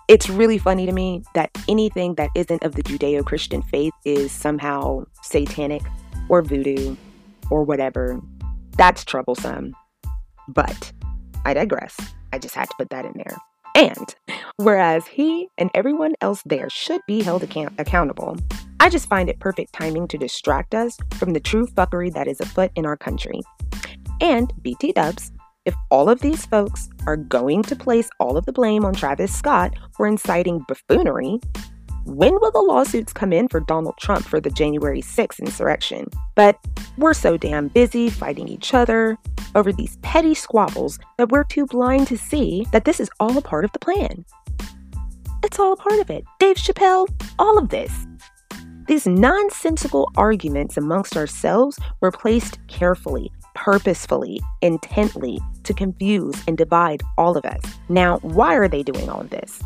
it's 0.09 0.31
really 0.31 0.57
funny 0.57 0.87
to 0.87 0.93
me 0.93 1.23
that 1.35 1.51
anything 1.69 2.15
that 2.15 2.31
isn't 2.35 2.65
of 2.65 2.75
the 2.75 2.83
Judeo 2.83 3.25
Christian 3.25 3.63
faith 3.63 3.93
is 4.07 4.33
somehow 4.33 5.05
satanic 5.23 5.83
or 6.31 6.41
voodoo 6.41 6.97
or 7.51 7.63
whatever. 7.63 8.19
That's 8.79 9.05
troublesome. 9.05 9.77
But 10.49 10.93
I 11.45 11.53
digress. 11.53 11.95
I 12.33 12.39
just 12.39 12.55
had 12.55 12.71
to 12.71 12.77
put 12.79 12.89
that 12.91 13.05
in 13.05 13.13
there. 13.17 13.37
And 13.75 14.15
whereas 14.57 15.07
he 15.07 15.49
and 15.59 15.71
everyone 15.75 16.15
else 16.23 16.43
there 16.47 16.71
should 16.71 17.03
be 17.07 17.23
held 17.23 17.43
account- 17.43 17.75
accountable, 17.79 18.37
I 18.81 18.89
just 18.89 19.09
find 19.09 19.29
it 19.29 19.41
perfect 19.41 19.75
timing 19.75 20.09
to 20.09 20.19
distract 20.19 20.75
us 20.75 20.97
from 21.15 21.35
the 21.35 21.41
true 21.41 21.67
fuckery 21.67 22.13
that 22.15 22.29
is 22.29 22.41
afoot 22.41 22.71
in 22.75 22.87
our 22.87 22.97
country. 22.97 23.41
And 24.21 24.53
BT 24.63 24.93
dubs, 24.93 25.33
if 25.69 25.75
all 25.91 26.09
of 26.09 26.21
these 26.21 26.47
folks 26.47 26.89
are 27.07 27.19
going 27.19 27.63
to 27.63 27.77
place 27.77 28.09
all 28.19 28.39
of 28.39 28.47
the 28.47 28.53
blame 28.53 28.87
on 28.87 28.95
Travis 28.95 29.37
Scott 29.37 29.75
for 29.95 30.07
inciting 30.07 30.65
buffoonery, 30.67 31.39
when 32.07 32.33
will 32.33 32.51
the 32.51 32.63
lawsuits 32.63 33.13
come 33.13 33.35
in 33.35 33.49
for 33.49 33.61
Donald 33.61 33.99
Trump 33.99 34.25
for 34.25 34.41
the 34.41 34.49
January 34.49 35.03
6th 35.03 35.39
insurrection? 35.41 36.07
But 36.35 36.59
we're 36.97 37.13
so 37.13 37.37
damn 37.37 37.69
busy 37.69 38.09
fighting 38.09 38.49
each 38.49 38.73
other 38.73 39.19
over 39.55 39.71
these 39.71 39.99
petty 39.99 40.33
squabbles 40.33 40.99
that 41.19 41.29
we're 41.29 41.45
too 41.45 41.67
blind 41.67 42.07
to 42.07 42.17
see 42.17 42.67
that 42.73 42.87
this 42.87 42.99
is 42.99 43.11
all 43.21 43.37
a 43.37 43.43
part 43.43 43.67
of 43.67 43.73
the 43.73 43.79
plan. 43.79 44.25
It's 45.45 45.59
all 45.59 45.75
a 45.75 45.77
part 45.77 46.01
of 46.01 46.09
it. 46.09 46.25
Dave 46.39 46.57
Chappelle, 46.57 47.09
all 47.39 47.59
of 47.59 47.69
this. 47.69 47.93
These 48.87 49.07
nonsensical 49.07 50.11
arguments 50.17 50.79
amongst 50.79 51.15
ourselves 51.15 51.79
were 52.01 52.11
placed 52.11 52.59
carefully 52.69 53.31
purposefully, 53.59 54.41
intently 54.63 55.41
to 55.65 55.75
confuse 55.75 56.41
and 56.47 56.57
divide 56.57 57.03
all 57.19 57.37
of 57.37 57.45
us. 57.45 57.61
Now, 57.89 58.19
why 58.19 58.55
are 58.55 58.69
they 58.69 58.85
doing 58.85 59.09
all 59.09 59.21
of 59.21 59.31
this? 59.31 59.61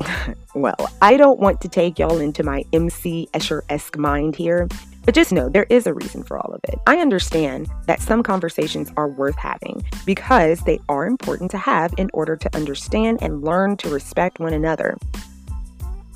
well, 0.54 0.90
I 1.00 1.16
don't 1.16 1.38
want 1.38 1.60
to 1.60 1.68
take 1.68 2.00
y'all 2.00 2.18
into 2.18 2.42
my 2.42 2.64
MC 2.72 3.28
Escher 3.34 3.62
esque 3.68 3.96
mind 3.96 4.34
here, 4.34 4.68
but 5.04 5.14
just 5.14 5.32
know 5.32 5.48
there 5.48 5.66
is 5.70 5.86
a 5.86 5.94
reason 5.94 6.24
for 6.24 6.36
all 6.38 6.52
of 6.52 6.60
it. 6.64 6.80
I 6.88 6.98
understand 6.98 7.68
that 7.86 8.00
some 8.00 8.24
conversations 8.24 8.90
are 8.96 9.08
worth 9.08 9.36
having 9.36 9.84
because 10.04 10.60
they 10.62 10.80
are 10.88 11.06
important 11.06 11.52
to 11.52 11.58
have 11.58 11.94
in 11.98 12.10
order 12.12 12.34
to 12.34 12.56
understand 12.56 13.20
and 13.22 13.42
learn 13.42 13.76
to 13.76 13.90
respect 13.90 14.40
one 14.40 14.52
another. 14.52 14.98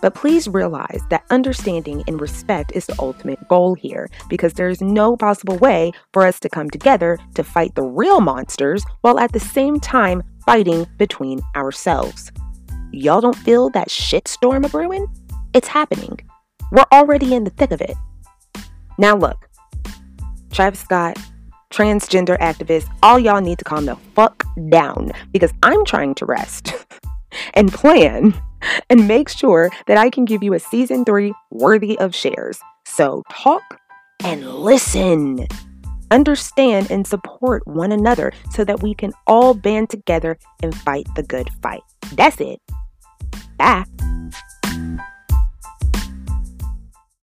But 0.00 0.14
please 0.14 0.48
realize 0.48 1.00
that 1.10 1.24
understanding 1.30 2.04
and 2.06 2.20
respect 2.20 2.72
is 2.74 2.86
the 2.86 2.96
ultimate 2.98 3.48
goal 3.48 3.74
here 3.74 4.08
because 4.28 4.54
there 4.54 4.68
is 4.68 4.80
no 4.80 5.16
possible 5.16 5.56
way 5.58 5.92
for 6.12 6.26
us 6.26 6.38
to 6.40 6.48
come 6.48 6.70
together 6.70 7.18
to 7.34 7.44
fight 7.44 7.74
the 7.74 7.82
real 7.82 8.20
monsters 8.20 8.84
while 9.00 9.18
at 9.18 9.32
the 9.32 9.40
same 9.40 9.80
time 9.80 10.22
fighting 10.44 10.86
between 10.98 11.40
ourselves. 11.54 12.30
Y'all 12.92 13.20
don't 13.20 13.36
feel 13.36 13.70
that 13.70 13.88
shitstorm 13.88 14.64
a 14.64 14.68
brewing? 14.68 15.06
It's 15.54 15.68
happening. 15.68 16.18
We're 16.70 16.84
already 16.92 17.34
in 17.34 17.44
the 17.44 17.50
thick 17.50 17.70
of 17.70 17.80
it. 17.80 17.96
Now, 18.98 19.16
look, 19.16 19.48
Travis 20.50 20.80
Scott, 20.80 21.18
transgender 21.70 22.38
activists, 22.38 22.88
all 23.02 23.18
y'all 23.18 23.40
need 23.40 23.58
to 23.58 23.64
calm 23.64 23.86
the 23.86 23.96
fuck 24.14 24.44
down 24.70 25.12
because 25.32 25.52
I'm 25.62 25.84
trying 25.84 26.14
to 26.16 26.26
rest 26.26 26.74
and 27.54 27.72
plan 27.72 28.34
and 28.90 29.08
make 29.08 29.28
sure 29.28 29.70
that 29.86 29.98
I 29.98 30.10
can 30.10 30.24
give 30.24 30.42
you 30.42 30.54
a 30.54 30.58
season 30.58 31.04
three 31.04 31.32
worthy 31.50 31.98
of 31.98 32.14
shares. 32.14 32.60
So 32.84 33.22
talk 33.30 33.80
and 34.24 34.48
listen. 34.48 35.46
Understand 36.10 36.90
and 36.90 37.06
support 37.06 37.66
one 37.66 37.92
another 37.92 38.32
so 38.52 38.64
that 38.64 38.82
we 38.82 38.94
can 38.94 39.12
all 39.26 39.54
band 39.54 39.90
together 39.90 40.38
and 40.62 40.74
fight 40.74 41.08
the 41.16 41.22
good 41.22 41.50
fight. 41.62 41.82
That's 42.12 42.40
it. 42.40 42.60
Bye. 43.58 43.84